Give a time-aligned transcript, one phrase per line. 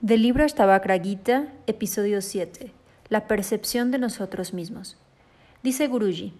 [0.00, 2.72] Del libro Ashtabakra Gita, episodio 7.
[3.10, 4.96] La percepción de nosotros mismos.
[5.62, 6.32] Dice Guruji,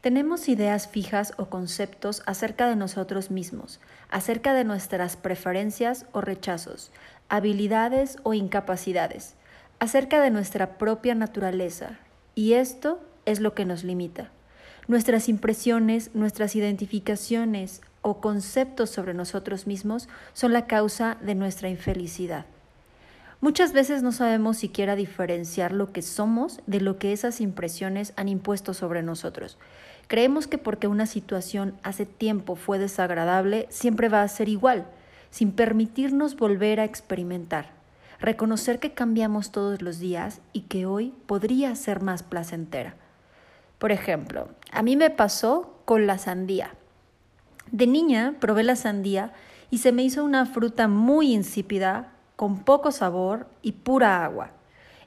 [0.00, 6.90] tenemos ideas fijas o conceptos acerca de nosotros mismos, acerca de nuestras preferencias o rechazos,
[7.28, 9.34] habilidades o incapacidades,
[9.78, 11.98] acerca de nuestra propia naturaleza,
[12.34, 14.30] y esto es lo que nos limita.
[14.88, 22.46] Nuestras impresiones, nuestras identificaciones o conceptos sobre nosotros mismos son la causa de nuestra infelicidad.
[23.42, 28.28] Muchas veces no sabemos siquiera diferenciar lo que somos de lo que esas impresiones han
[28.28, 29.58] impuesto sobre nosotros.
[30.06, 34.86] Creemos que porque una situación hace tiempo fue desagradable, siempre va a ser igual,
[35.30, 37.72] sin permitirnos volver a experimentar,
[38.20, 42.94] reconocer que cambiamos todos los días y que hoy podría ser más placentera.
[43.80, 46.76] Por ejemplo, a mí me pasó con la sandía.
[47.72, 49.32] De niña probé la sandía
[49.68, 54.50] y se me hizo una fruta muy insípida, con poco sabor y pura agua.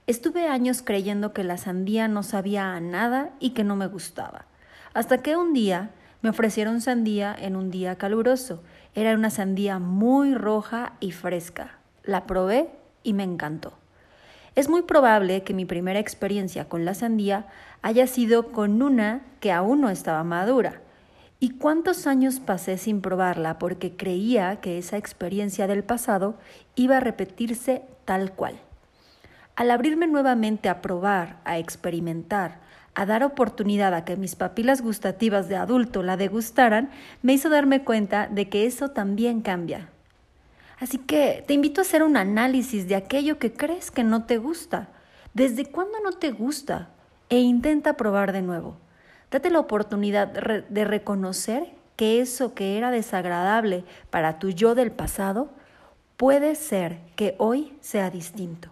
[0.07, 4.45] Estuve años creyendo que la sandía no sabía a nada y que no me gustaba,
[4.93, 5.89] hasta que un día
[6.21, 8.63] me ofrecieron sandía en un día caluroso.
[8.93, 11.77] Era una sandía muy roja y fresca.
[12.05, 12.69] La probé
[13.03, 13.73] y me encantó.
[14.55, 17.47] Es muy probable que mi primera experiencia con la sandía
[17.81, 20.79] haya sido con una que aún no estaba madura.
[21.45, 26.39] ¿Y cuántos años pasé sin probarla porque creía que esa experiencia del pasado
[26.73, 28.59] iba a repetirse tal cual?
[29.55, 32.61] Al abrirme nuevamente a probar, a experimentar,
[32.95, 36.89] a dar oportunidad a que mis papilas gustativas de adulto la degustaran,
[37.21, 39.89] me hizo darme cuenta de que eso también cambia.
[40.79, 44.39] Así que te invito a hacer un análisis de aquello que crees que no te
[44.39, 44.87] gusta.
[45.35, 46.89] ¿Desde cuándo no te gusta?
[47.29, 48.77] E intenta probar de nuevo.
[49.31, 55.49] Date la oportunidad de reconocer que eso que era desagradable para tu yo del pasado
[56.17, 58.69] puede ser que hoy sea distinto.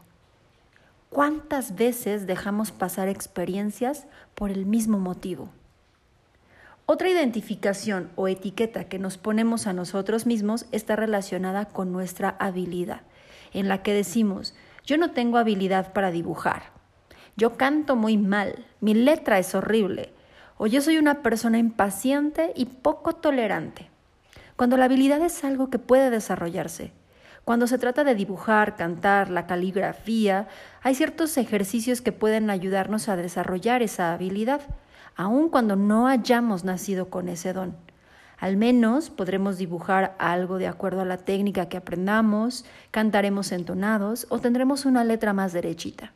[1.10, 5.50] ¿Cuántas veces dejamos pasar experiencias por el mismo motivo?
[6.86, 13.02] Otra identificación o etiqueta que nos ponemos a nosotros mismos está relacionada con nuestra habilidad,
[13.54, 14.54] en la que decimos,
[14.86, 16.64] yo no tengo habilidad para dibujar,
[17.38, 20.12] yo canto muy mal, mi letra es horrible,
[20.58, 23.90] o yo soy una persona impaciente y poco tolerante.
[24.56, 26.92] Cuando la habilidad es algo que puede desarrollarse.
[27.44, 30.48] Cuando se trata de dibujar, cantar, la caligrafía,
[30.82, 34.62] hay ciertos ejercicios que pueden ayudarnos a desarrollar esa habilidad,
[35.16, 37.76] aun cuando no hayamos nacido con ese don.
[38.38, 44.40] Al menos podremos dibujar algo de acuerdo a la técnica que aprendamos, cantaremos entonados o
[44.40, 46.14] tendremos una letra más derechita.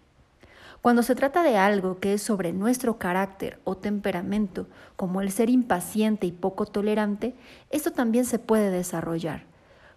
[0.81, 5.49] Cuando se trata de algo que es sobre nuestro carácter o temperamento, como el ser
[5.49, 7.35] impaciente y poco tolerante,
[7.71, 9.45] esto también se puede desarrollar.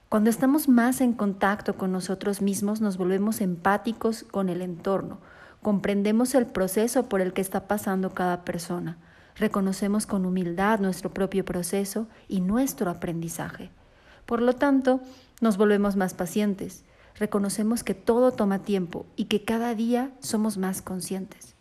[0.09, 5.21] Cuando estamos más en contacto con nosotros mismos, nos volvemos empáticos con el entorno,
[5.63, 8.99] comprendemos el proceso por el que está pasando cada persona,
[9.37, 13.71] reconocemos con humildad nuestro propio proceso y nuestro aprendizaje.
[14.27, 15.01] Por lo tanto,
[15.41, 16.85] nos volvemos más pacientes,
[17.17, 21.55] reconocemos que todo toma tiempo y que cada día somos más conscientes.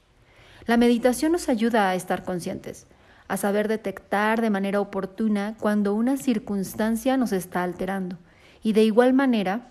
[0.66, 2.86] La meditación nos ayuda a estar conscientes,
[3.28, 8.18] a saber detectar de manera oportuna cuando una circunstancia nos está alterando
[8.64, 9.68] y de igual manera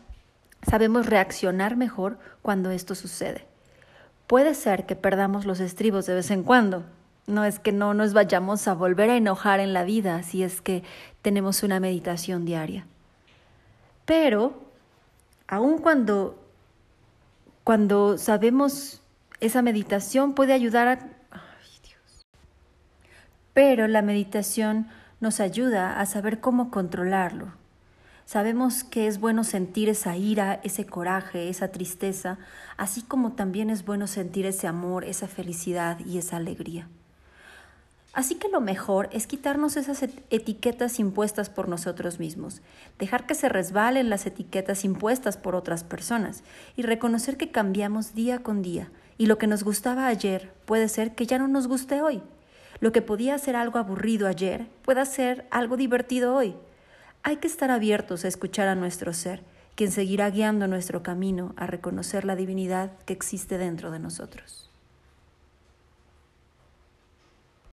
[0.68, 3.46] sabemos reaccionar mejor cuando esto sucede.
[4.26, 6.84] Puede ser que perdamos los estribos de vez en cuando.
[7.26, 10.60] No es que no nos vayamos a volver a enojar en la vida si es
[10.60, 10.82] que
[11.22, 12.86] tenemos una meditación diaria.
[14.04, 14.67] Pero
[15.48, 16.38] aun cuando,
[17.64, 19.02] cuando sabemos
[19.40, 20.92] esa meditación puede ayudar a...
[21.30, 22.26] Ay, Dios.
[23.54, 24.88] Pero la meditación
[25.20, 27.52] nos ayuda a saber cómo controlarlo.
[28.24, 32.38] Sabemos que es bueno sentir esa ira, ese coraje, esa tristeza,
[32.76, 36.88] así como también es bueno sentir ese amor, esa felicidad y esa alegría.
[38.12, 42.62] Así que lo mejor es quitarnos esas etiquetas impuestas por nosotros mismos,
[42.98, 46.42] dejar que se resbalen las etiquetas impuestas por otras personas
[46.76, 51.14] y reconocer que cambiamos día con día y lo que nos gustaba ayer puede ser
[51.14, 52.22] que ya no nos guste hoy.
[52.80, 56.54] Lo que podía ser algo aburrido ayer puede ser algo divertido hoy.
[57.24, 59.42] Hay que estar abiertos a escuchar a nuestro ser,
[59.74, 64.67] quien seguirá guiando nuestro camino a reconocer la divinidad que existe dentro de nosotros.